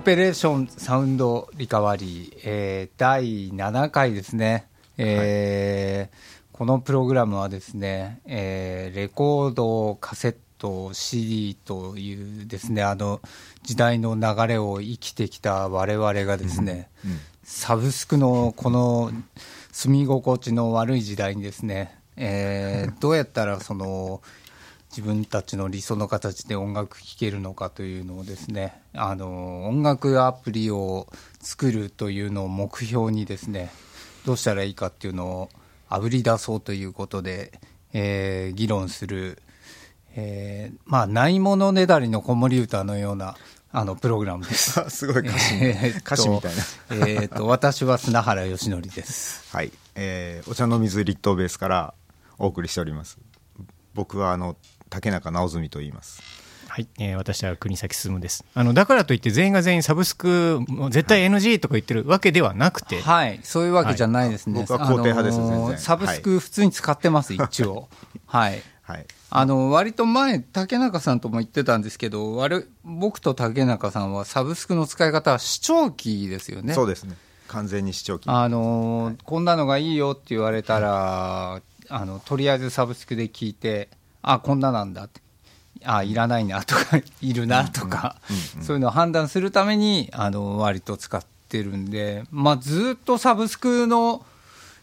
[0.00, 4.66] オペレーションサウンドリカバリー、えー、第7回ですね、
[4.96, 13.20] えー、はい、このプログラムはですね、えー、レコード、カセット、CD というですね、あの
[13.62, 19.12] 時代の流れを生きてきた我々がですね、うんうん、サブスクのこの
[19.70, 24.22] 住み心地の悪い時代にですね、えー、どうやったらその、
[24.90, 31.06] 自分たちの理想の形で音楽聴けるのかというのをですねあの音楽アプリを
[31.40, 33.70] 作るというのを目標にですね
[34.26, 35.48] どうしたらいいかっていうのを
[35.88, 37.52] あぶり出そうということで、
[37.92, 39.40] えー、議論する、
[40.16, 43.36] えー、まあないものねだりの子守歌のような
[43.72, 44.80] あのプログラムです。
[44.90, 47.06] すごい歌詞,、えー、歌詞みたいな。
[47.06, 49.44] えっと私は砂原義則です。
[49.54, 51.94] はい、えー、お茶の水立東ベースから
[52.38, 53.18] お送りしております。
[53.94, 54.56] 僕はあの
[54.90, 56.22] 竹中直澄と言います。
[56.70, 58.44] はい、えー、私は国崎進です。
[58.54, 60.60] あのだからといって全員が全員サブスク
[60.90, 64.60] 絶対 NG とか言ってるわけではなくて、はい、そういうわけじゃないですね。
[64.60, 67.88] はい、僕は肯定派です、あのー、サブスク普通に使ってます、一応。
[68.26, 68.62] はい。
[68.82, 69.06] はい。
[69.30, 76.74] あの割と前、竹中さんとも言ってたんですけど、我僕と竹中さんはサブスクの使い方は視聴器ですよね。
[76.74, 77.16] そうですね。
[77.48, 78.28] 完全に視聴器。
[78.28, 83.88] あのーはい、こんなのがいいよって言われたら、あのとりあえずサブスクで聞いて。
[84.22, 85.04] あこんななんだ。
[85.04, 85.20] って
[85.84, 88.16] あいらないなとか いるなとか、
[88.60, 94.24] そういうのを判断するためにあの割と使ってるんで、まあ、ずっとサブスクの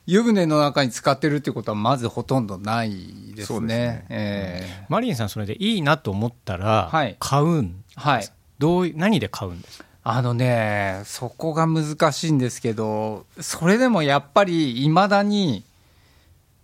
[0.07, 3.67] 湯船の中に使ってるってことはまずほとんどないですね。
[3.67, 4.05] ね。
[4.09, 9.85] えー、マリンさんそれでいいなと思ったら買うん、はい、どう何で買うんですか？
[10.03, 15.63] あのねそこが難しいんですけどそれでもやっぱりいまだに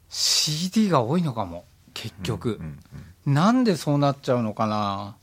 [0.09, 1.65] CD が多いのかも。
[2.03, 2.59] 結局、
[3.25, 5.15] なんでそうなっちゃうのかな？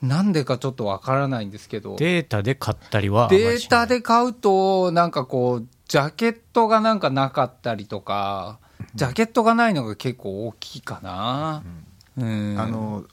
[0.00, 1.96] なんでかちょっとわからないんですけど。
[1.96, 8.58] データで買ったりはデータで買うとなんかこうジャケットがなんかなかったりとか
[8.94, 11.62] ジャケットがないのが結構大きいかな、
[12.16, 13.04] うん、あの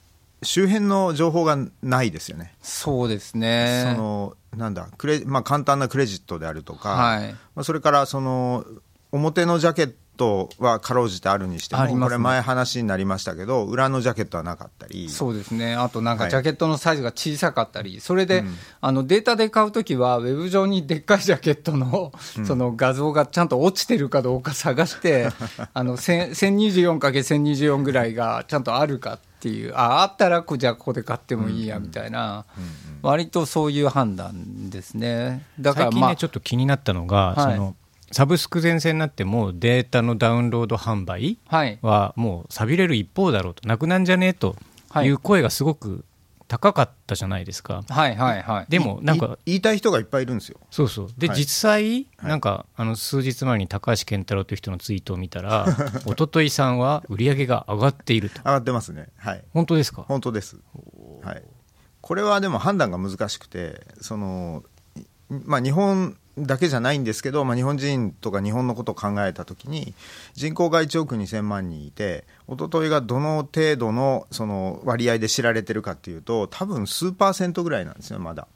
[0.41, 2.55] 周辺の情報がないですよね。
[2.61, 3.91] そうですね。
[3.93, 8.63] そのなんだクレ、まあ、簡単なクレジットであるとか、はい、まあ、それからその
[9.11, 15.09] 表のジャケットはかろうじてあるにしても、ね、これ前話になりましたけど裏のジャケットはなかったり。
[15.09, 15.73] そうですね。
[15.73, 22.11] あとなんかジャケットのサイズが小さかったり、はい、それで、うん、あのデータで買うときはウェブ上にでっかいジャケットの
[22.45, 25.29] その画像がちゃんと落ちてるかどうか探して
[25.73, 32.45] あの 1024×1024 ぐらいがちゃんとあるかっていうああったらじゃあここで買ってもいいやみたいな、
[33.01, 35.47] 割とそういう判断ですね。
[35.59, 37.75] だから、まあ、最近ねちょっと気になったのが、はい、その
[38.11, 41.37] サブスク全盛になってもデータのダウンロード販売
[41.81, 44.55] はもう寂れる一方だろうとなくなんじゃねえと
[45.03, 46.03] いう声がすごく
[46.47, 47.81] 高かったじゃないですか。
[47.87, 48.65] はいはいはい。
[48.67, 50.59] でもなんか言いたい人がいっぱいいるんですよ。
[50.69, 51.09] そうそう。
[51.17, 55.65] で、はい、実際なんかあの数日前に高橋健太郎という人のツイートを見たら、
[56.05, 58.39] 一昨日さんは売り上げが上がっていると。
[58.39, 59.07] 上がってますね。
[59.15, 59.43] はい。
[59.53, 60.01] 本当ですか？
[60.01, 60.57] 本当です。
[61.23, 61.43] はい。
[62.01, 64.63] これはでも判断が難しくて、その
[65.29, 69.93] まあ日本だけじゃないんですけど、まあ、日本人とか日本のことを考えたときに
[70.33, 78.47] 人口が1億2000万人いて一昨日がどの程度のその割合で知られてるかっていうと多分数パーセントぐらいなんですよまだ。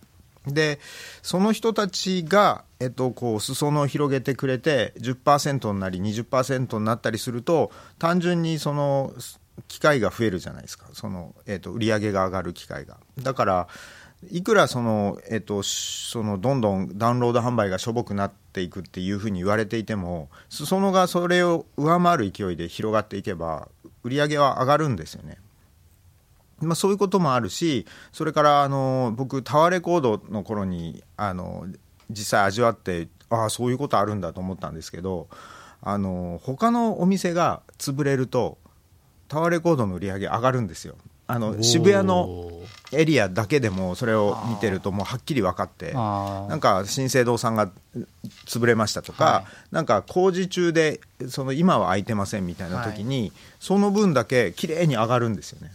[0.47, 0.79] で
[1.23, 9.11] その人たちが、えっと、こう裾野を広げてくれて10%になり20%になったりすると単純にその
[9.67, 12.97] 機会が増えるじゃないですかその、えっと、売り上げが上がる機会が。
[13.19, 13.67] だから
[14.31, 23.67] いくらその、えっと、そのどんどんダウンロード販売がしょぼくなっていくっていうふうに言われていても裾野がそれを上回る勢いで広がっていけば
[24.03, 25.37] 売り上げは上がるんですよね。
[26.59, 31.67] まあ、そういうこともあるしそれからあの僕タワーレコードの頃にあの
[32.09, 35.27] 実際味わってああそういうことあるんだと思ったんですけど
[35.81, 38.57] あの他のお店が潰れると
[39.27, 40.95] タワーレコードの売り上げ上がるんですよ。
[41.27, 42.51] あの渋谷の
[42.91, 47.71] エリアだけでもそれを見てるともうはっきり分かってなんか新生堂さんが
[48.45, 55.71] 潰れましたとか、はい、なんか工事中でその今は空いてませんみたいな時に、はい、その分だけ綺麗に上がるんですよね。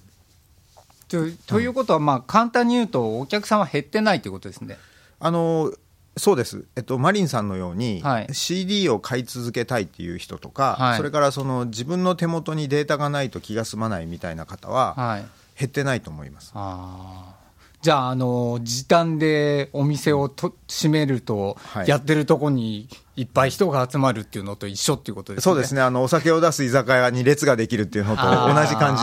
[1.09, 4.79] とということは、まあ、簡単に言うとお客さんは減ってないということですね。
[5.19, 5.73] あの
[6.17, 15.25] そうです、えっと、マリンさんのように、はい、CD を買い続けたいっていう人とか、はい、それからその自分の手元にデータがないと気が済まないみたいな方は、はい、
[15.61, 16.53] 減ってないと思います。
[16.55, 17.37] あ
[17.83, 25.43] じゃあ、あの時短でお店をと閉めると、やってるとこにいっぱい人が集まるっていうのと一緒っていうことですね。
[25.45, 25.81] そうですね。
[25.81, 28.97] あのお酒を出す居酒屋に列ができるっていうのと同じ感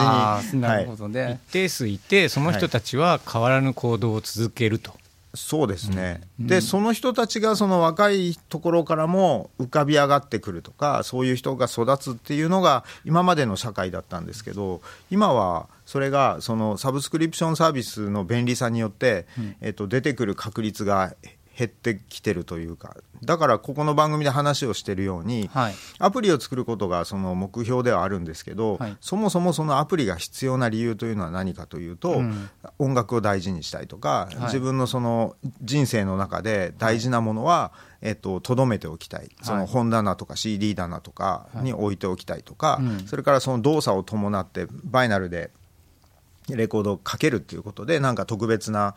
[0.51, 0.62] じに。
[0.62, 4.94] なるほどね、はい、一定数いて、その人たちは変わらぬ行動を続けると。
[5.38, 14.81] そうですね、うん、でその人たちがその若いところからも浮かび上がってくるとかそういう人が育つっていうのが今までの社会だったんですけど
[15.12, 21.16] 今はそれがそのサブスクリプションサービスの便利さによって、うん、えっと、出てくる確率が
[21.57, 37.71] 減ってきてるというかだからここの番組で話をしてるように、はい、アプリを作ることがその目標ではあるんですけど、はい、そもそもそのアプリが必要な理由というのは何かというと、うん、音楽を大事にしたいとか、はい、自分のその人生の中で大事なものは、
[38.01, 45.50] えっと、留めておきたい、その本棚とか CD 棚とかに置いておきたいとか、それからその動作を伴ってバイナルで
[46.56, 48.95] レコードをかけるっていうことでなんか特別な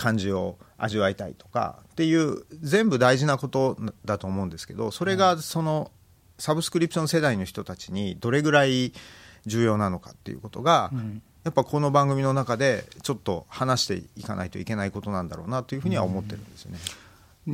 [0.00, 3.76] 感じを味わいたいとかっていう全部大事なこと
[4.06, 5.90] だと思うんですけどそれがその
[6.38, 8.94] サブスクリプション世代の人たちにどれぐらい
[9.44, 10.90] 重要なのかっていうことが、
[11.44, 16.78] やっぱこの番組の中でちょっと話していかないといけないことなんだろうなというふうには思ってるんですよね。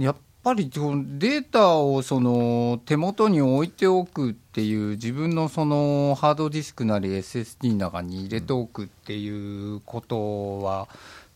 [0.05, 9.29] やっぱりデータをその手元に置いておくっていう自分のそのハードディスクなり SSD の中に入れておくってい
[9.75, 10.87] うことは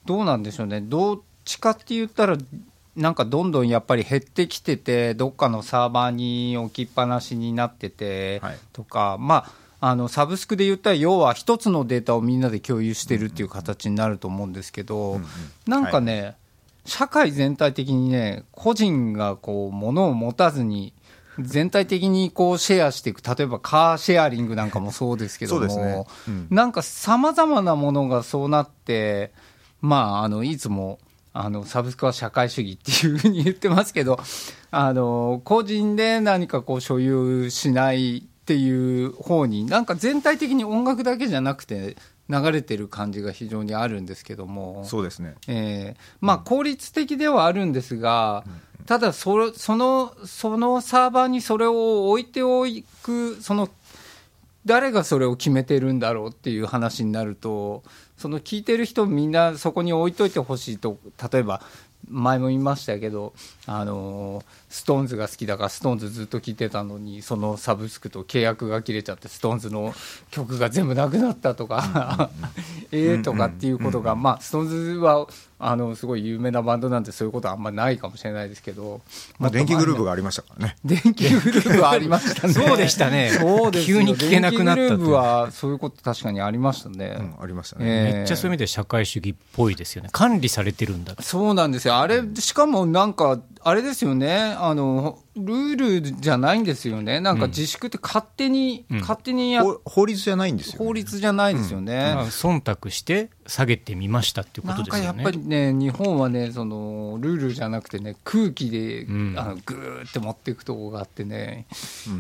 [0.07, 0.81] どうなんでしょうね。
[0.81, 2.37] どっちかって言ったら
[2.97, 8.43] なんかどんどんやっぱり減ってきててどっかのサーバーに置きっぱなしになってて
[8.73, 15.21] とか、はい、まああのサブスクで言ったら要は一つのデータをみんなで共有してるっていう形になると思うんですけど、
[15.67, 16.37] なんかね、はい。
[16.85, 20.93] 社会全体的にね、個人がこう、物を持たずに、
[21.39, 26.05] 全体的にこうシェアしていく、例えばカーシェアリングなんかもそうですけども、ね。
[26.29, 29.33] うん、なんかさまざまなものがそうなって、
[29.81, 30.99] まあ、あのいつも
[31.33, 34.19] あのサブスクは社会主義っていうふうに言ってますけど、
[34.71, 41.97] あの個人で何かこう所有しないっていう方に、なんか全体的に音楽だけじゃなくて、
[42.29, 48.45] 流れてる感じが非常にあるんですけども、そうですね、えーまあ、効率的ではあるんですが、
[48.87, 52.65] ただそ、そのそのサーバーにそれを置いてお
[53.03, 53.69] く、その
[54.65, 57.83] 誰がそれを決めてるんだろうっていう話になると、
[58.21, 60.99] その聞いてる人、みんなそこに置いといてほしいと、
[61.33, 61.63] 例えば
[62.07, 63.33] 前も言いましたけど、
[63.65, 69.95] あのストーンズが好きだから、ストーンズずっと聴いてたのに、そのサブスクと契約が切れちゃって、ストーンズの
[70.31, 72.29] 曲が全部なくなったとか、
[72.93, 75.27] ええとかっていうことが、まあ、ストーンズは
[75.61, 79.03] あのすごい有名なバンドなんで、そういうことはあんまりないかもしれないですけど、
[79.39, 80.77] まあ、電気グルーヴがありましたからね。
[80.85, 82.53] 電気グルーヴはありましたね。
[82.55, 83.31] そうでしたね。
[83.31, 87.17] そうです急に聞けなくなった電気グルーヴはそういうこと確かにありましたね。
[87.19, 90.09] うん、ありましたね、えー、めっちゃそういう意味で社会主義っぽいですよね。
[90.13, 91.99] 管理されてるんだそうなんですよ。
[91.99, 94.55] あれ、しかもなんか、あれですよね。
[94.59, 97.21] あの、ルールじゃないんですよね。
[97.21, 102.15] なんか自粛って勝手に、うん、勝手にや法律じゃないんですよ、ね、法律じゃないですよね。
[102.17, 105.07] うん、忖度して下げてみましたっていうことですよね。
[105.07, 111.67] なんかやっぱりね、日本はね、そのルールじゃなくてね、空気で、うん、あのぐーって持っていくとこがあってね、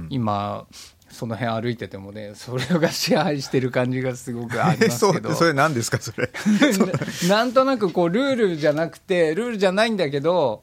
[0.09, 0.67] 今、
[1.11, 5.35] その辺歩いててもね、それが支配してる感じがすごくありますけど。
[5.35, 6.31] それ何ですか、それ。
[7.29, 10.62] なんとなくこう、ルールじゃなくて、ルールじゃないんだけど、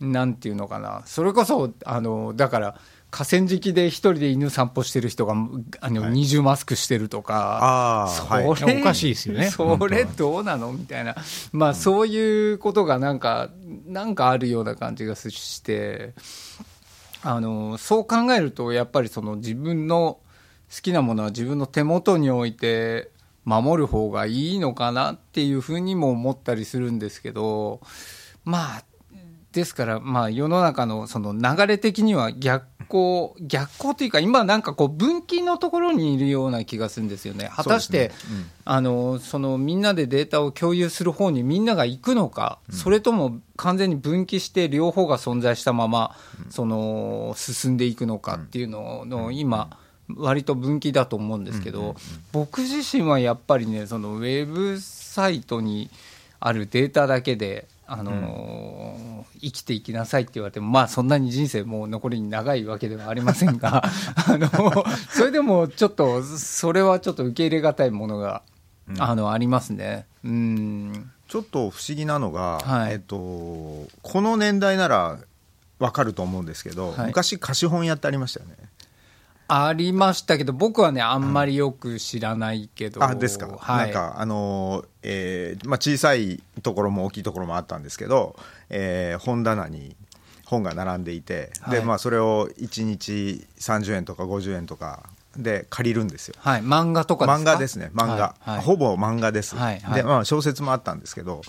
[0.00, 2.80] なんていうのかな、それこそ、あの、だから、
[3.10, 5.34] 河川敷で一人で犬散歩してる人が
[5.80, 9.50] あの、二重マスクしてるとか、それ、はい、おかしいですよね。
[9.50, 10.72] それどうなの？
[10.72, 11.16] みたいな、
[11.52, 13.50] まあ、そういうことがなんか、
[13.86, 16.14] なんかあるような感じがして、
[17.22, 20.20] あのそう考えると、やっぱりその自分の
[20.72, 23.10] 好きなものは自分の手元に置いて
[23.44, 27.80] 守る方がいいのかなっていうふうにも思ったりするんですけど、
[28.44, 28.84] まあ、
[29.52, 37.50] ですから、まあ、世の中のその流れ的には逆光、逆光というか、今なんかこう分岐のところにいるような気がするんですよね。
[37.54, 38.14] 果たして、ね。
[38.30, 46.14] うん、あのそのみんなでデータを共有する方にみんなが行くのか、うん、それとも完全に分岐して両方が存在したまま、
[46.44, 49.76] うん、その進んでいくのかっていうのの今、
[50.16, 51.96] 割と分岐だと思うんですけど、
[52.32, 55.90] 僕自身はやっぱりね、そのウェブサイトに
[56.40, 63.82] あるデータだけで、あのーうん、生きていきなさいって言われても、まあ、そんなに人生もう残りに長いわけではありませんが
[64.28, 64.48] あの
[65.10, 68.42] それでもちょっとそれはちょっと受け入れがたいものが、
[68.88, 70.06] うん、あのありますね。
[70.24, 71.10] うん。
[71.26, 73.88] ちょっと不思議なのが、はい、えっと、こ
[74.20, 75.18] の年代なら
[75.80, 78.56] 分かると思うんですけど、はい、昔貸本屋ってありましたよね。
[79.52, 83.02] ありましたけど、僕はね、あんまりよく知らないけど。
[83.02, 83.48] あ、ですか？
[83.58, 88.36] はい、なんか、あのー、えー、まあ、小さいところも大きいところもあったんですけど、
[88.68, 89.96] えー、本棚に
[90.46, 96.34] 本が並んでいて、はい、で、まあ、それを1日30円とか50円とかで借りるんですよ。
[96.38, 97.24] はい、漫画とか？
[97.26, 98.12] 漫画ですね、漫画。
[98.14, 99.56] はいはい、ほぼ漫画です。
[99.56, 101.42] はいはい、で、まあ、小説もあったんですけど、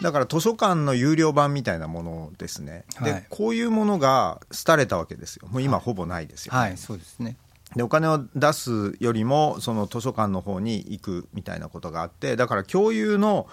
[0.00, 5.48] だから図書館の有料版みたいなものですね、はい、でこういうものが廃れたわけですよ。
[5.48, 7.36] もう今ほぼないですよ、ね、はい、はい、そうですね。
[7.74, 13.46] でお金を出すよりもその図書館の方に行くみたいなことがあってだから共有の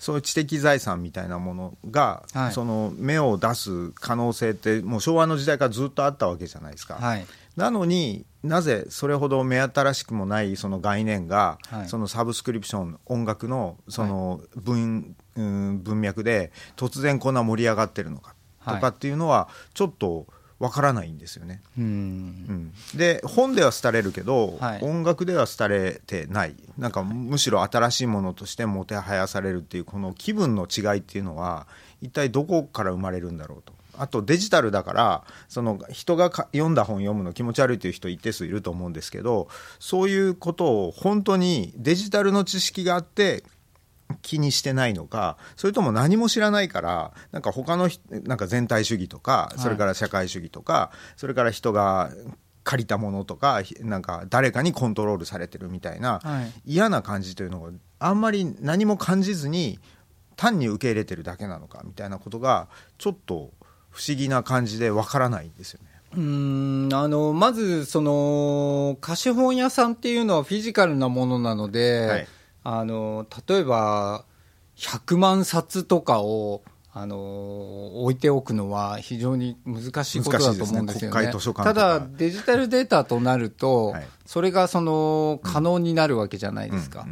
[0.00, 6.94] そういう知的財産みたいなものが、はい、その芽を出す可能性ってもう昭和の時代からずっとあったわけじゃないですか。
[6.94, 7.26] はい、
[7.56, 18.34] なのになぜそれほど目新しくもないその概念が、はい、そのサブスクリプション音楽のその文,、うん、文脈で突然こんな盛り上がってるのか
[18.66, 20.26] とかっていうのはちょっと。
[20.60, 21.62] わからないんですよね。
[21.78, 31.66] うん、で本では廃れるけど、はい、音楽では廃れてないなんかむしろ新しいものとしてもてはやされるっていうこの気分の違いっていうのは
[32.02, 33.72] 一体どこから生まれるんだろうと。
[33.98, 43.44] あとデジタルだからその人が読んだ本読むの気持ち悪いという人一定数いると思うんですけどそういうことを本当にデジタルの知識があって
[44.22, 52.10] 気にしてないのかそれとも何も知らないからなんか他のなんか全体主義とかそれから社会主義とか、はい、それから人が
[52.64, 59.78] 借りたものとかなんか誰かにコントロールされてるみたいな、はい、嫌な感じというのがあんまり何も感じずに
[60.36, 63.52] 単に受け入れてるだけなのかみたいなことがちょっと
[63.90, 65.88] 不思議な感じでわからないんですよね。
[66.16, 72.28] うんあのまずその貸本屋さんっていうのはフィジカルなものなので、はい
[72.64, 74.24] あの例えば
[74.76, 76.62] 100万冊とかを
[76.92, 81.16] あの置いておくのは非常に難しいことだと思うんですよね。
[81.64, 81.72] ね。
[81.72, 87.06] ただ、デジタルデータとなると、はい、それがその可能になるわけじゃないですか。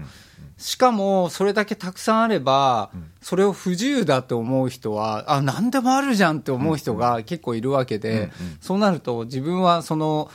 [0.56, 2.90] しかも、それだけたくさんあれば、
[3.22, 10.28] それを不自由だと思う人は、あ、なんでもあるじゃんって思う人が結構いるわけで、そうなると自分はその、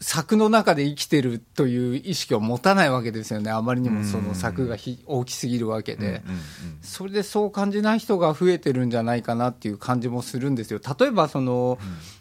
[0.00, 4.76] 柵の中で生きてるという意識を持たないわけですよね、あまりにもその柵が
[5.06, 6.22] 大きすぎるわけで、
[6.82, 10.80] それでそう感じない人が増えてるんじゃないかなっていう感じもするんですよ。
[10.98, 11.78] 例えばその、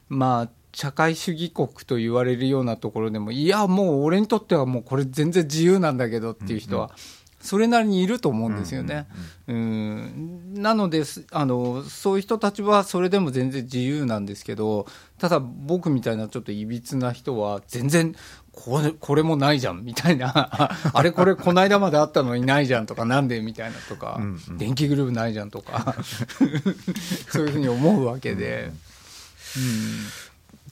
[0.09, 6.91] まあ社会主義国と言われるようなところでも、いや、もう俺にとってはもうこれ全然自由なんだけどっていう人は、
[7.39, 9.07] それなりにいると思うんですよね。
[9.47, 14.87] うん、なのであの、そういう人たちはそれでも全然自由なんですけど、
[15.19, 18.15] ただ僕みたいなちょっといびつな人は、全然
[18.51, 20.33] これこれもないじゃんみたいな、
[20.93, 25.95] あれこれこの間まであったのにないじゃんとか、なんでみたいなとか、うんうん、電気グループないじゃんとか、
[27.29, 28.71] そういうふうに思うわけで。
[29.55, 30.26] うん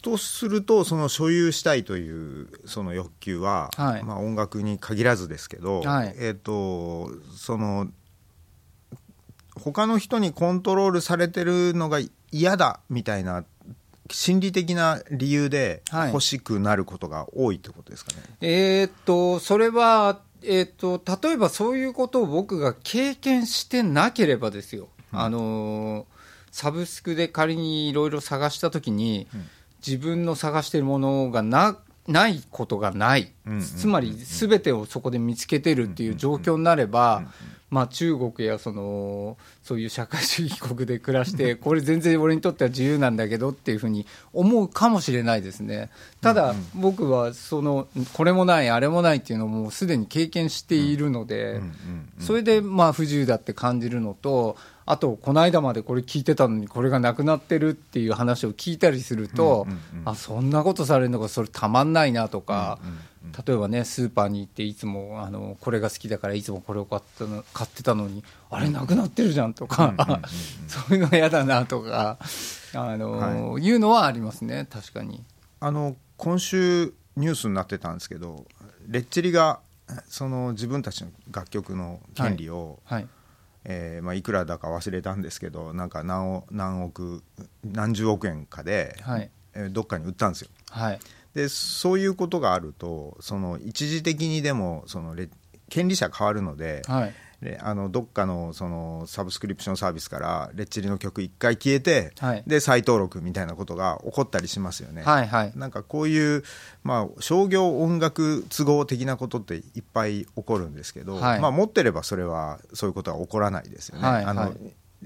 [0.05, 7.87] とするとその所有したいというその欲求は、はい、まあ、音楽に限らずですけど、はい、えーと、その
[9.55, 11.99] 他の人にコントロールされてるのが
[12.31, 13.45] 嫌だみたいな
[14.11, 18.17] 心理的な理由で欲しくなることが多いってことですかね？
[18.19, 26.05] はい、えー、っとそれは、えー、っと例えばそういうことを僕が経験してなければですよ、うん、あの
[26.51, 29.49] サブスクで仮にいろいろ探したときに、うん
[29.85, 31.77] 自分の探しているものがな
[32.07, 33.31] ないことがない、
[33.77, 37.23] つまりすべてをそこで見つけてるっていう状況になれば、
[37.71, 45.89] まあ、中国やそのそういう社会主義国で暮らして、 これ全然俺にとっては自由なんだけどっていうふうに思うかもしれないですね。
[46.21, 51.59] ただ、僕はそのこれもない、あれもないっていうのをもうすでに経験しているので、
[52.19, 59.65] それでまあ不自由だって感じるのと、あと、この間までこれ聞いてたのに、これがなくなってるっていう話を聞いたりすると、
[60.05, 62.77] あそんなことされるのが、それたまんないなとか、
[63.47, 69.95] 例えばね、スーパーに行って、いつもあのこれが好きだから、いつもこれを買ったの買ってたのに、あれ、なくなってるじゃんとか、
[70.67, 72.19] そういうの嫌だなとか、
[72.73, 75.23] あの、はい、いうのはありますね、確かに。
[75.61, 78.45] あの今週ニュースになってたんですけど、
[78.87, 79.61] レッチリが
[80.07, 83.01] その自分たちの楽曲の権利を、はい。
[83.01, 83.09] はい
[83.65, 87.23] えーまあ、いくらだか忘れたんですけどなんか何何億
[87.63, 89.29] 何十億円かで、はい。
[89.55, 90.49] えー、どっかに売ったんですよ。
[90.69, 90.99] はい、
[91.33, 95.15] でそういうことがあるとその一時的にでもその
[95.69, 97.13] 権利者変わるので、はい、
[97.61, 105.03] あのどっかのそのサブスクリプションサービスからレッチリの曲1回消えて、はい、で再登録みたいなことが起こったりしますよね。
[105.03, 106.43] はいはい、なんかこういう、
[106.83, 114.07] まあ、商業音楽都合的なことっていっぱい起こるんですけど、はい、まあ、持ってればそれはそういうことは起こらないですよね。
[114.07, 114.53] はいはい、あの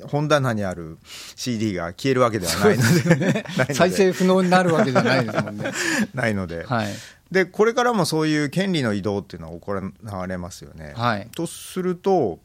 [0.08, 0.98] 本棚にある
[1.36, 3.44] CD が消えるわけではないので。
[3.44, 5.72] ね、 再生不能になるわけじゃないですもんね。
[6.14, 6.88] ないので、はい、
[7.32, 10.94] でこれからもそういう権利の移動っていうのは行われますよね。
[10.96, 12.40] はい、とすると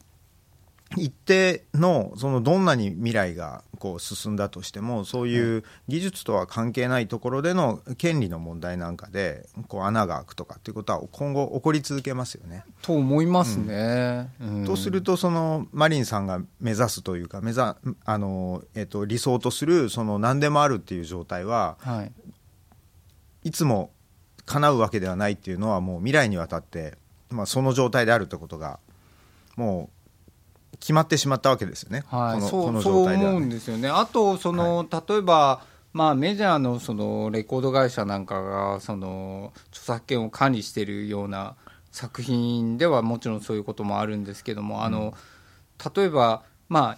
[0.97, 12.63] 一定のそのどんなに未来がこう進んだとしてもそういう技術とは関係ないところでの権利の問題なんかでこう穴が開くとかっていうことは今後起こり続けますよね。
[12.81, 14.29] と思いますね。
[14.39, 22.11] うん、とするとそのマリンさんが目指すというか目ざあの、えー、と理想とするその何でもあるっていう状態は、はい、
[23.43, 23.89] いつも
[24.45, 26.97] 叶うわけではないっていうのはもう未来にわたって、
[27.29, 28.79] まあ、その状態であるってことが
[29.55, 29.89] も
[30.73, 33.87] う決まってしまったわけですよね、はい、そう、そう思うんですよね。
[33.89, 35.61] あとその、はい、例えば
[35.95, 41.55] まあ、メジャーのそのレコード会社なんかがその著作権を管理しているような
[41.89, 45.13] 作品ではもちろんそういうこともあるんですけども、あの
[45.95, 46.97] 例えば、ま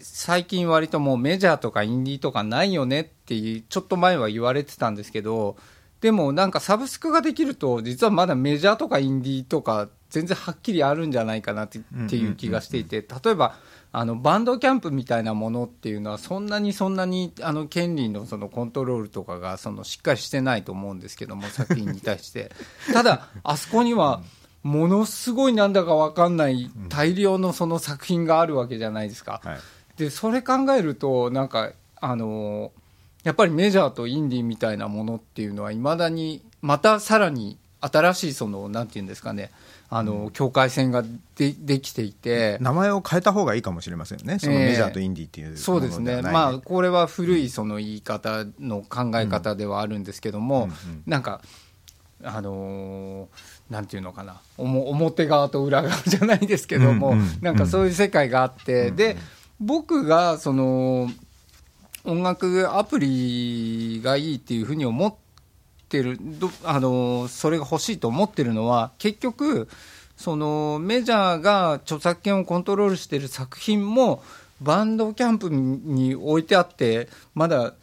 [0.00, 5.58] 最近割ともうメジャーとかインディーとかないよねっていうちょっと前は言われてたんですけど
[6.06, 11.78] でもなんかサブスクができると実はまだメジャーとかインディーとか全然はっきりあるんじゃないかなって
[12.14, 13.56] いう気がしていて例えば
[13.90, 22.52] あのバンドキャンプみたいなものっていうのはそんなにそんなにあの権利のそのコントロールとかがそのしっかりしてないと思うんですけども作品に対して。
[22.94, 24.22] ただあそこには
[24.62, 29.42] ものすごいなんだか分かんない大量のその作品があるわけじゃないですか。
[29.96, 32.70] でそれ考えるとなんかあの
[33.26, 39.50] やっぱりメジャーとインディーみたいなものっていうのはいまだにまたさらに新しいそのなんていうんですかね
[39.90, 41.02] あの境界線が
[41.34, 42.56] でできていて。
[42.60, 50.70] 名前を変えた方がいいかもしれませんね、そのメジャーとインディーっていう、ねえー、そうですね、まあ、これは古いその言い方の考え方ではあるんですけども、うんうん。
[50.70, 51.40] うん、なんか、
[52.22, 59.16] あのー、なんていうのかな、表側と裏側じゃないですけども、うんうん、なんかそういう世界があって、うんうん、で
[59.60, 61.10] 僕がその
[62.06, 65.14] 音楽アプリがいいっていうふうに思っ
[65.88, 66.18] て、る
[66.64, 69.68] あのそれが欲しいと思ってるのは結局
[70.16, 74.22] そのメジャーが著作権をコントロールしている作品も
[74.60, 77.74] バンドキャンプに置いてあってまだ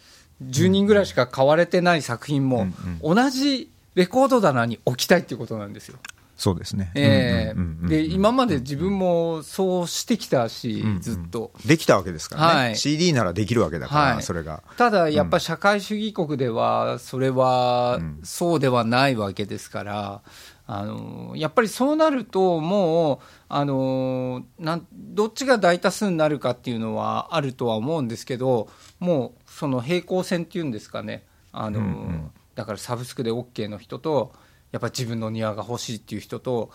[0.44, 2.68] 10人ぐらいしか買われてない作品も
[3.02, 6.00] 同じレコード棚に置きたいっていうことなんですよ。
[6.36, 11.52] そうですね、えー、で今まで自分もそうしてきたし、ずっと。
[11.66, 14.64] できたわけですからね、はい、CD ならできるわけだから、はい、それが。
[14.78, 20.22] ただやっぱ社会主義国ではそれはそうではないわけですから、
[20.66, 23.20] あのやっぱりそうなるともう
[23.50, 28.70] あのなんどっちが大多数になるかっていうのはあるとは思うんですけど
[29.00, 31.26] もうその平行線っていうんですかね。
[31.52, 34.34] あの、だからサブスクで OK の人と
[34.74, 36.72] やっぱ自分の庭が欲しいっていう人と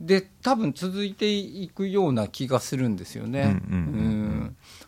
[0.00, 3.60] で多分続いていくような気がするんですよね。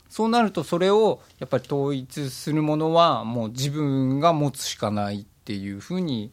[0.09, 6.33] そうなるとそれをやっぱり統一するものはもう自分が持つしかないっていうふうに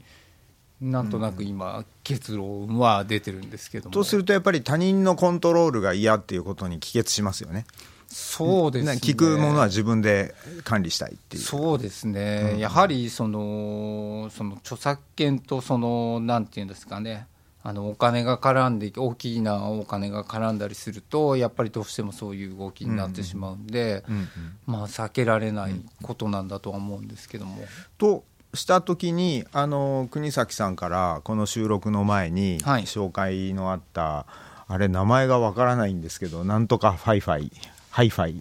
[0.80, 3.92] なんとなく今結論は出てるんですけども。
[3.92, 7.66] とするとやっぱり他人のコントロールが嫌っていうことに帰結しますよね。
[8.14, 11.44] そうですね、聞くものは自分で管理したいっていう。
[11.44, 17.28] そうですね、うん、やはりそのその著作権とそのなんていうんですかね。
[17.64, 24.28] あのお金が絡んで大きなお金が絡んだりするとやっぱりどうしてもそういう動きになってしまうんで、うんうん、
[24.66, 27.64] まあ、避けられないことなんだとは思うんですけども。
[27.98, 34.26] とした時にあの国崎さんからこの収録の前に紹介のあった、は
[34.70, 37.52] い、あれ名前がわからないんですけどなんとかファイファイ
[37.92, 38.32] ハイファイ。
[38.32, 38.36] ウ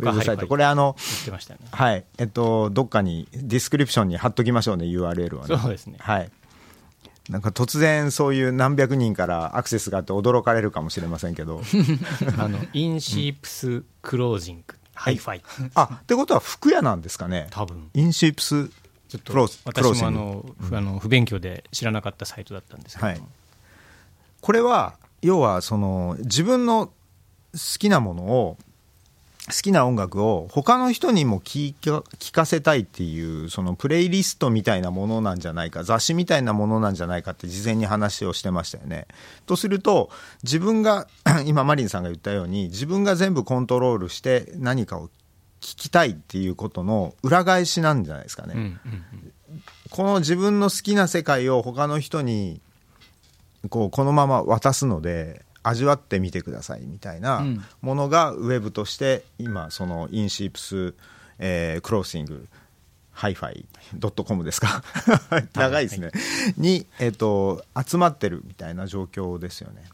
[0.00, 0.46] ェブサイト。
[0.46, 2.04] これあの、ね、はい。
[2.18, 5.56] えっと、どっかにディスクリプションに貼っときましょうね、URL はね。
[5.56, 5.96] そうですね。
[6.00, 6.30] はい。
[7.30, 11.62] なんか突然そういう何百人からアクセスがあって驚かれるかもしれませんけど。
[12.36, 15.42] あの、 In Sheep's Clothing。Hi-Fi。
[15.74, 17.46] あ、ってことは服屋なんですかね。
[17.50, 17.90] 多分。
[17.94, 18.70] In Sheep's
[19.08, 23.22] ちょっと私もあの、あの不勉強で知らなかったサイトだったんですけど、はい、
[24.40, 26.92] これは要はその自分の好
[27.78, 28.56] きなものを
[29.46, 31.74] 好きな音楽を他の人にも聴
[32.32, 39.06] かせたいっていうそのプレイリストみたいなものなんじゃないか雑誌みたいなものなんじゃないかって事前に話をしてましたよね。
[39.44, 40.08] とすると
[40.44, 41.08] 自分が
[41.44, 45.08] 今マリンさんが言ったように自分が全部コントロールして何かを
[45.60, 48.54] 聞きたいっていうことの裏返しなんじゃないですかね。
[48.56, 48.68] うんうん
[49.50, 52.62] うん、この自分の好きな世界を他の人に
[53.68, 57.44] こうこのまま渡すので味わってみてくださいみたいな
[57.80, 60.94] ものがウェブとして今その In Sheep's、
[61.40, 62.46] えー、 Clothing
[63.10, 64.82] Hi-Fi ドットコムですか？
[65.54, 66.14] 長いですね、はい、
[66.56, 69.84] に、えーと、集まってるみたいな状況ですよね。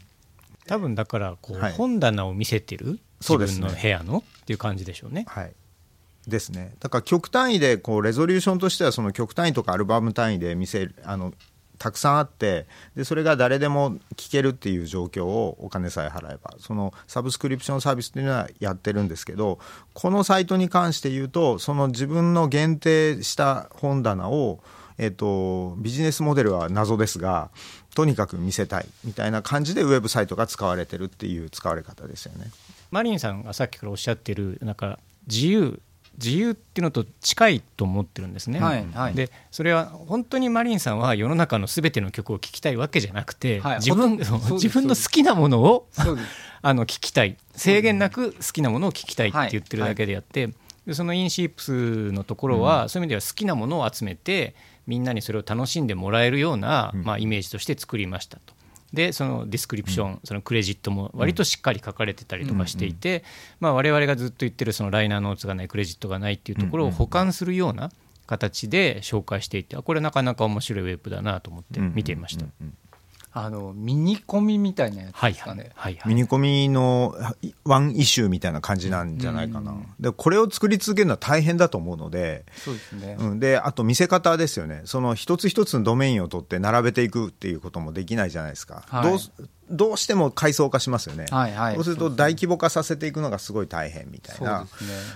[0.67, 2.99] 多分だからこう、はい、本棚を見せてる？
[3.19, 5.25] 自分の部屋の、っていう感じでしょうね。
[5.27, 5.53] はい。
[6.27, 6.73] ですね。
[6.79, 11.33] だから極単位でこうレゾリューションとしてはその極単位とかアルバム単位で見せるあの
[11.81, 19.57] たくさんあってでそれが誰でも聞けるっていう状況をお金さえ払えばそのサブスクリプションサービスっていうのはやってるんですけど
[19.93, 24.59] このサイトに関して言うとその自分の限定した本棚を
[24.97, 27.49] えっと、ビジネスモデルは謎ですが
[27.95, 32.51] とにかく見せたいみたいな感じでウェブサイトが使われてるっていう使われ方ですよね。
[32.91, 35.81] マリンさんがさっきからおっしゃってるなんか自由
[36.23, 45.87] 自由っていうのと近いと思ってるんですね、はいはい、でそれは本当にマリンさんは世の中のすべての曲を聴きたいわけじゃなくて、はい、自分自分の好きなものを
[46.63, 47.37] あの聞きたい。
[47.55, 50.49] 制限なく好きなものを聞きたいって言ってるだけであって、
[50.85, 54.55] でそのインシープスのところは、そういう意味では好きなものを集めて
[54.87, 58.53] みんなにそれを楽しんでもらえるような、まあ、イメージとして作りましたと。
[58.93, 63.23] でそのディスクリプション、そのクレジットも割としっかり書かれてたりとかしていて、
[63.59, 67.91] まあ、我々がずっと言ってるそのライナーノーツがないクレジットがないっていうところを補完するような
[68.27, 72.45] 形で紹介していてこれなかなか面白いウェブだなと思って見ていました。
[73.33, 77.15] あのミニコミみたいなやつですかね、はいはい、ミニコミの
[77.63, 84.81] ワンイシューみたいな感じなんじゃないかな、うん、でこれを作り続けるのは大変だと思うのでそうですね、うん、であと見せ方ですよね。
[84.85, 89.19] その一つ一つのドメインを取って並べていくっていうこともできないじゃないですか、はい、どう
[89.69, 94.67] どうしても階層化しますよね、はいはい、そうすると大規模化させていくのがすごい大変みたいな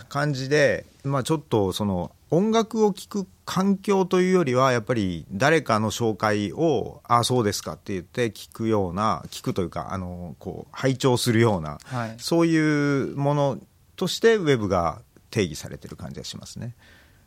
[0.08, 13.60] 感じで、まあ、ちょっとその音楽を聴く環境というよりはやっぱり誰かの紹介をああそうですかって言って聞くような聞くというかあのこう拝聴するような、はい、そういうもの
[13.96, 16.76] としてウェブが定義されてる感じがしますね。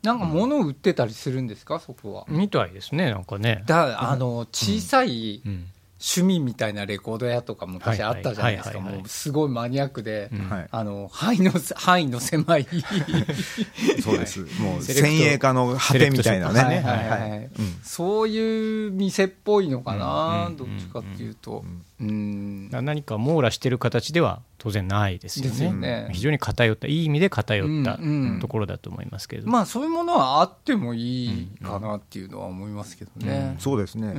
[0.03, 2.25] なんか物を売ってたりするんですか、うん、そこは。
[2.29, 3.63] みたいですね、なんかね。
[3.65, 5.67] だあの小さい、うんうん
[6.01, 12.67] 趣味みたいなレコード屋とか昔あったじゃないですか、もうすごいマニアックで、うん、あの範囲の範囲の狭い。
[14.01, 17.51] そうです、もう先鋭化の果てみたいなね、
[17.83, 26.09] そういう店っぽいのかな、どっちかっていうと、うん、何か網羅してる形では当然ないですよね、よね。
[26.13, 27.99] 非常に偏った、いい意味で偏った
[28.39, 34.13] ところだと思いますけど、まあ、そういうものはあってもいいかなっていうのは思いますけどね、そうですね、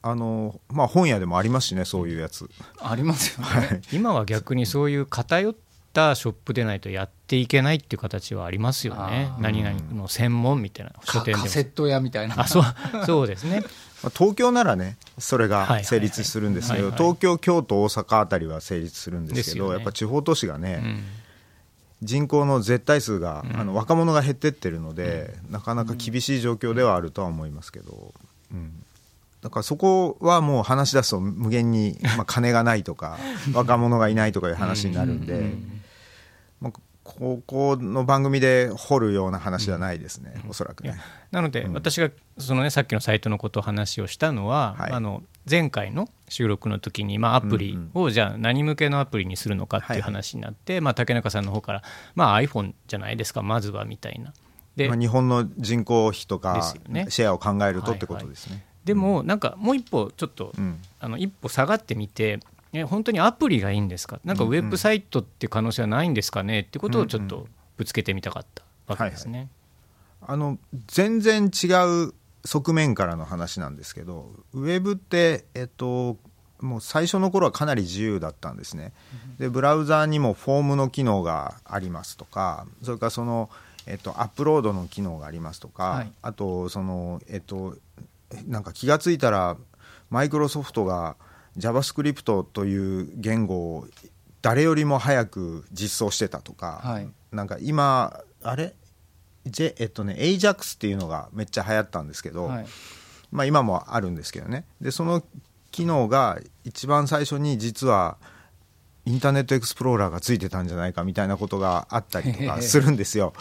[0.00, 2.48] あのまあ、本屋でもありますしね、そういうやつ。
[2.80, 3.50] ありますよね。
[3.50, 5.60] はい、今は逆にそういう偏った
[6.14, 9.30] ショップでないとやっていけないっていう形はありますよね。
[9.38, 11.42] 何々の専門みたいな書店でも。
[11.44, 12.40] カセット屋みたいな。
[12.40, 12.64] あそう
[13.04, 13.62] そうですね。
[14.16, 21.04] 東京ならね、それが成立するんですけど、東京、京都、大阪あたりは成立するんですけど、ね、やっぱ地方都市がね、うん、
[22.02, 28.12] 人口の絶対数が、うん、あの若者が減ってってるので、うん、なかなか厳しい状況ではあるとは思いますけど。
[28.52, 28.72] うん
[29.42, 33.18] だからそこはもう話し出すと無限に、まあ、金がないとか
[33.52, 35.42] 若者がいないとかいう話になるんで、まあ、
[37.04, 40.94] ここの番組で掘るような話ではないですね、うん、おそらくね。
[41.32, 51.82] なので、私がその、ね、さっきのサイトのことを話をしたのは、はい、あの前回の収録の時に、まあ、アプリをじゃあ何向けのアプリにするのかっていう話になって、まあ、竹中さんの方から、
[52.14, 54.32] まあ、iPhone じゃないですかまずはみたいな。
[54.76, 58.52] でまあ、日本の人口比とか、ね、シェアを考えるとってことですね。
[58.52, 58.86] はいはい。
[58.86, 60.52] でもなんかもう一歩ちょっと、
[60.98, 62.40] あの一歩下がってみて
[62.72, 64.20] え本当にアプリがいいんですか？
[64.24, 66.60] なんかウェブサイトって可能性はないんですかね？
[66.60, 69.48] ってことをちょっとぶつけてみたかったわけですね。
[70.20, 71.66] あの全然違
[72.06, 76.16] う側面からの話なんですけどウェブって、えっと、
[76.60, 78.92] もう最初の頃はかなり自由だったんですね。
[79.38, 83.50] でブラウザーにもフォームの機能がありますとかそれからその、
[83.86, 87.76] えっと、アップロードの機能がありますとか、はい、あとその、えっと、
[88.46, 89.56] なんか気が付いたら
[90.10, 91.16] マイクロソフトが
[91.58, 93.86] JavaScript という言語を
[94.40, 98.74] 誰よりも早く実装してたとか、はい、なんか今あれ？
[99.46, 102.66] ジえっとね AJAX っていうのがめっちゃ流行ったんですけど、はい、
[103.30, 104.64] まあ今もあるんですけどね。
[104.80, 105.22] でその
[105.70, 108.18] 機能が一番最初に実は
[109.04, 113.32] インターネットエクスプローラーがついてたんじゃないかみたいなことがあったりとかするんですよ。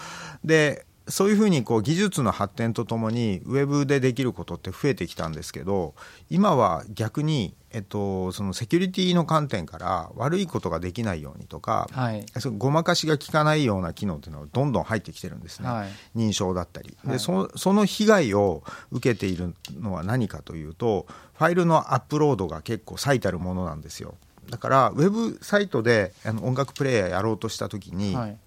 [0.43, 5.93] でそういうふうにこう技術の発展とともにウェブでできることって増えてきたんですけど
[6.29, 24.15] 今は逆に、えっと、そのセキュリティの観点から悪いことができないようにとか、はい、そごまかしが効かないような機能っていうのはどんどん入ってきてるんですね、はい、認証だったり、でそその被害を受けているのは何かというとファイルのアップロードが結構最たるものなんですよ。
[24.49, 28.37] だからウェブサイトであの音楽プレーヤーやろうとした時に、はい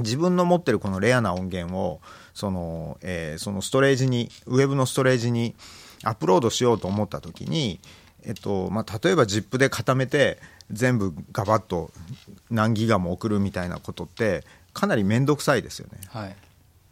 [0.00, 2.00] 自分の持ってるこのレアな音源を
[2.34, 5.54] その,、えー、そのストレージにウェブのストレージに
[6.04, 7.80] アップロードしようと思った時に、
[8.22, 10.38] えっとまあ、例えば ZIP で固めて
[10.70, 11.90] 全部ガバッと
[12.50, 15.98] 何ギガも送るみたいなことってかなり面倒くさいですよね。
[16.08, 16.36] はい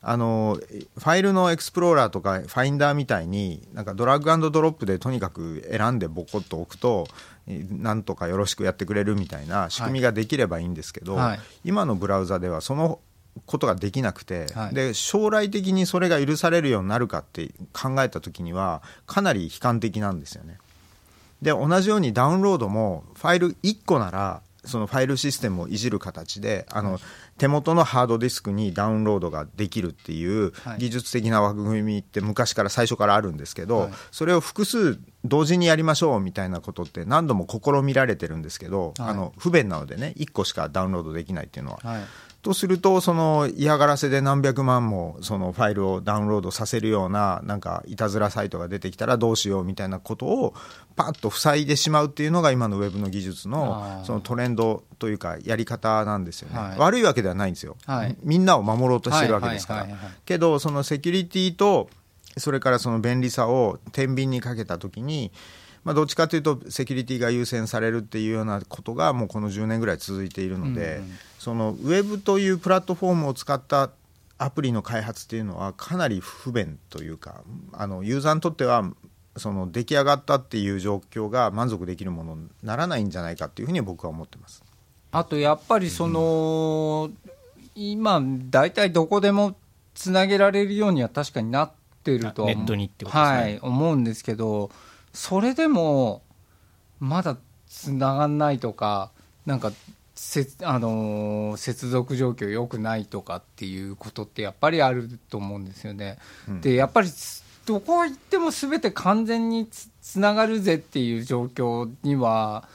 [0.09, 7.09] あのファイルのエクスプローラーとかファインダーみたいになんかドラッグアンドドロップでとにかく選んでボコッと置くと
[7.47, 13.01] なんとかよろしくやってくれるみたいな仕組みができればいいんですけど、はい、今のブラウザではその
[13.45, 20.59] ことができなくて、はい、で将来的にそれが許されるようになるかって考えた時にはかなり悲観的なんですよね。
[21.43, 26.99] で同じようにダウンロードもファイル1個ならそのファイルシステムをいじる形であの
[27.39, 41.81] 手元のハードディスクにダウンロードができるっていう技術的な枠組みって昔から最初からあるんですけど、それを複数同時にやりましょうみたいなことって何度も試みられてるんですけど、あの不便なのでね1個しかダウンロードできないっていうのは。
[42.43, 50.55] とすると、その嫌がらせで何百万もそのファイルをダウンロードさせるような、なんかいたずらサイトが出てきたらどうしようみたいなことを、
[50.95, 59.87] パッと塞いでしまうっていうのが、今のウェブの技術のそのトレンドというか、やり方なんですよね、はい、悪いわけではないんですよ、はい、みんなを守ろうとしてるわけですから。
[60.25, 61.89] けど、そのセキュリティと、
[62.39, 65.33] それからその便利さを天秤にかけたときに、
[65.87, 71.13] まあ、どっちかというとセキュリティが優先されるっていうようなことがもうこの10年ぐらい続いているので、うん
[71.47, 73.91] そのウェブというプラットフォームを使った
[74.37, 78.91] アプリの開発っていうのはかなり不便というかあのユーザーにとっては
[79.37, 84.65] その出来上がったっていう状況が満足できるものにならないんじゃないかっていうふうに僕は思ってます。
[85.13, 87.33] あとやっぱりその、うん、
[87.77, 88.21] 今
[88.51, 89.55] 大体どこでも
[89.95, 91.73] つなげられるようには確かになっ
[92.03, 94.73] てるとネットにってことですね、はい、思うんですけど
[95.17, 96.23] それでも
[97.01, 99.11] まだつながんないとか
[99.47, 99.73] なんか
[100.15, 106.19] せあのー、接続状況良くないとかっていうことってやっぱりあると思うんですよね。
[106.49, 107.09] うん、でやっぱり
[107.65, 112.69] どこ行っても全て完全につつながるぜっていう状況には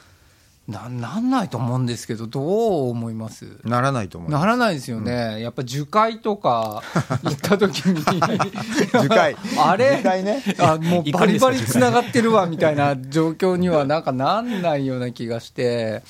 [0.72, 2.40] ななんないと思うんですけどど
[2.88, 3.46] う思います？
[3.64, 6.82] ならないと思ならないですよね、うん、やっぱ樹海とか
[7.24, 8.02] 行った時に。
[8.02, 9.36] 樹海。
[9.60, 9.98] あれ？
[9.98, 10.44] 樹海ね。
[10.60, 16.04] あもうバリバリつながってるわみたいな状況にはなんかなんないような気がして。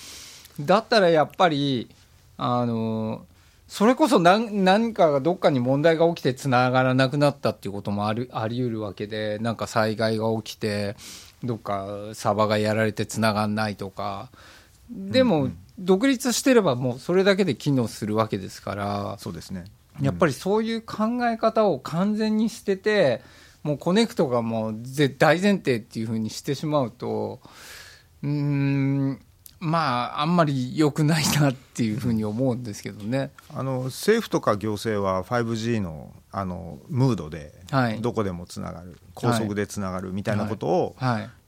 [0.59, 1.89] だったらやっぱり
[2.37, 3.25] あの
[3.67, 10.95] それこそ何何かがどっかに問題が起きてつながらなくなったっていうこともあるあり得るわけでなんか災害が起きて
[11.43, 14.29] どっかサバがやられてつながんないとか。
[14.89, 15.49] でも
[15.79, 19.15] 独立してればもうそれだけで機能するわけですから。
[19.19, 19.65] そうですね、
[19.99, 23.21] うん、やっぱりそういう考え方を完全に捨てて
[23.63, 24.75] もうコネクトがもう
[25.17, 27.41] 大前提っていうふうにしてしまうと
[28.23, 29.21] うん
[29.61, 33.29] まあ、あんまり良くないなっていうふうに思うんですけどね。
[33.53, 37.53] あの政府とか行政は 5G のあのムードで、
[38.01, 40.95] どこでもつながる、高速でつながるみたいなことを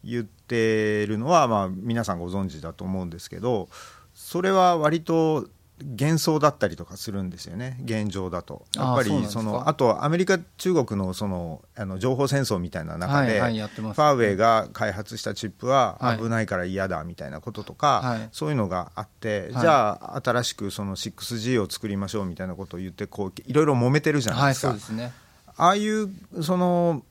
[0.04, 3.68] 言ってるのは、まあ、皆さんご存知だと思うんですけど、
[4.14, 5.48] それは割と
[5.82, 7.78] 幻想だったりとかするんですよね。
[7.84, 8.66] 現状だと。
[8.76, 25.12] やっぱりそのあとアメリカ中国のそのあの情報戦争みたいな中で、ファーウェイが開発したチップは危ないから嫌だみたいなこととか、はい、そういうのがあって、じゃあ新しくその 6G を作りましょうみたいなことを言ってこういろいろ揉めてるじゃないですか、はい、すね、
[25.58, 26.10] ああいう
[26.42, 27.04] その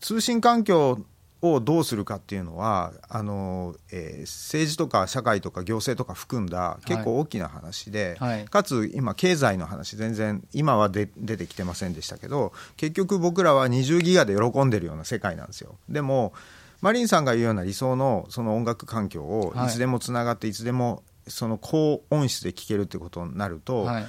[0.00, 0.98] 通信環境
[1.42, 8.38] をどうするかっていうのはあの、えー、政治とか社会とか行政とか含んだ結構大きな話で、はい。
[8.38, 15.76] はい、かつ今経済の話全然今はで出てきてませんでしたけど結局僕らは20ギガで喜んでるような世界なんですよ。
[15.88, 16.32] でも
[16.80, 24.06] マリンさんが言うような理想のその音楽環境をいつでもつながっていつでもその高音質で聴けるってことになると、はい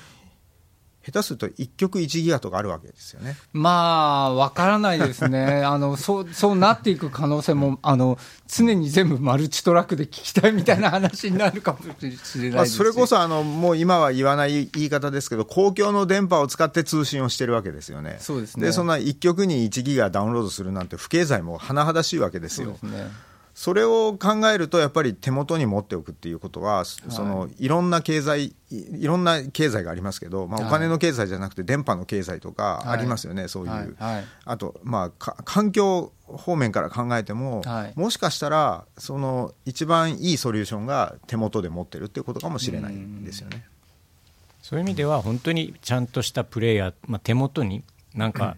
[1.05, 3.35] 下手すると1曲1ギガとかあるわけですよね。
[3.51, 5.63] まあ、わからないですね。
[5.67, 18.17] あのそうそうなっていく可能性もあの常に全部マルチトラックで聞きたいみたいな話になるかもしれないそれこそあのもう今は言わない言い方ですけど公共の電波を使って通信をしてるわけですよね。
[18.21, 18.67] そうですね。
[18.67, 22.77] でそんな1曲に1ギガダウンロードするなんて不経済も甚だしいわけですよ。
[22.79, 23.32] そうですね
[23.63, 33.95] それを考えるとやっぱり手元に持っておくっていうことは、そのいろんな経済いろんな経済がありますけど、まあ、お金の経済じゃなくて電波の経済とかありますよね、そういう、
[34.43, 37.63] あと、まあ、環境方面から考えても、
[37.95, 43.23] もしかしたらその一番いいソリューションが手元で持ってるっていうことかもしれないん。
[43.23, 43.65] ですよね。
[44.61, 47.81] そういう意味では本当にちゃんとしたプレイヤー、まあ、手元に
[48.13, 48.57] なんか、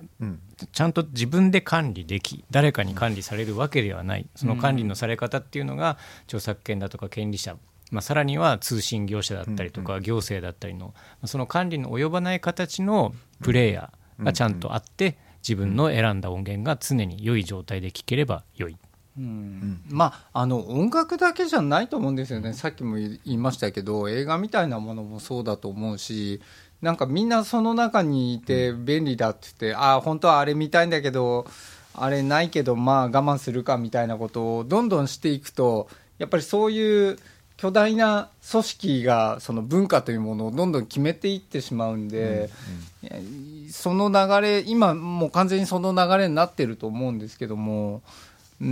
[0.71, 4.27] ちゃんと自分で管理でき誰かに管理されるわけではない。
[4.35, 7.57] その管理のされ方っていうのが著作権だとか権利者、
[7.91, 10.93] まあ、さらには通信業者だったりとか行政だったりの
[11.25, 18.77] その管理の及ばない形のプレイヤーがちゃんとあって自分の選んだ音源が常に良い状態で聴ければ良い。
[19.17, 26.41] うん、まあ、あの音楽だけじゃないと思うんですよね、さっきも言いましたけど、映画みたいなものもそうだと思うし、
[26.81, 31.47] なんかみんなその中にいて便利だって言って、ああ、本当はあれ見たいんだけど、
[31.93, 37.17] あれないけど、まあ我慢するかみたいなことをどんどんしていくと、やっぱりそういう
[37.57, 42.49] 巨大な組織がその文化というものをどんどん決めていってしまうんで、
[43.01, 48.01] うんうん、その流れ、今もう完全にその流れになってると思うんですけども、
[48.61, 48.69] うん結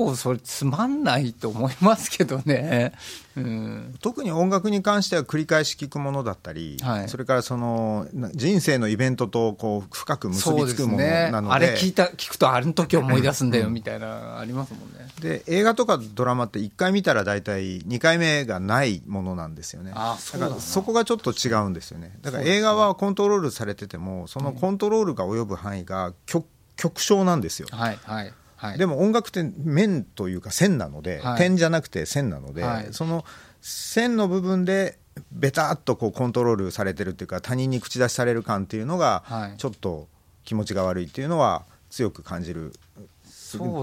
[0.00, 2.92] 構それつまんないと思いますけどね、
[3.36, 15.08] うん、特に音楽に関しては繰り返し聞くものだったり、はい、それからその人生のイベントとこう深く結びつくものなので、ね、あれ聞いた聞くとあれの時思い出すんだよみたいなありますもんね。
[15.20, 19.92] で映画とかドラマって1回見たら大体2回目がないものなんですよね。
[19.94, 20.48] あそうだ。
[20.48, 22.16] からそこがちょっと違うんですよね。
[22.22, 27.68] だから映画はコントロールされててもそのコントロールが及ぶ範囲が極極小なんですよ。
[27.70, 33.24] はいはいはい、でも音楽って面というか線なので、はい、点じゃなくて線なので、はい、その
[33.62, 34.98] 線の部分で
[35.32, 39.24] ベタっとこうコントロールされてるっていうか他人に口出しされる感っていうのが
[39.56, 40.08] ちょっと
[40.44, 42.74] 気持ちが悪いっていうのは強く感じる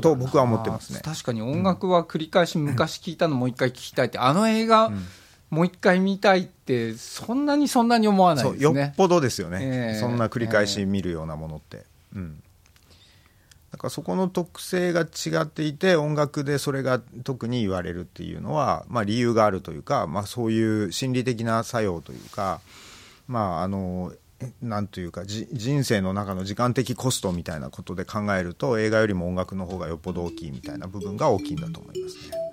[0.02, 1.02] と僕は思ってますね。
[1.04, 5.06] 確かに音楽は繰り返し昔聞いたのもう一回聞きたいって、あの映画、うん。
[5.50, 8.82] もう一回見たいってそんなにそんなに思わないですね。
[8.82, 12.44] よっぽどですよね、えー、そんな繰り返し見るようなものって、えー、うん
[13.72, 22.62] だからそこの特性が違っていて音楽でそれが特に言われるっていうのは、まあ、理由があるというか、まあ、そういう心理的な作用というか
[23.28, 24.14] まああの
[24.62, 32.47] なんというか人生の中の時間的コストみたいなことで考えると映画よりも音楽の方がよっぽど大きいみたいな部分が大きいんだと思いますね。